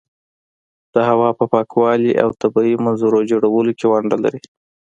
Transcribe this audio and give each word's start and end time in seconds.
د 0.93 0.95
هوا 1.09 1.29
په 1.39 1.45
پاکوالي 1.53 2.11
او 2.23 2.29
طبیعي 2.41 2.75
منظرو 2.85 3.27
جوړولو 3.31 3.71
کې 3.79 3.85
ونډه 3.91 4.17
لري. 4.23 4.41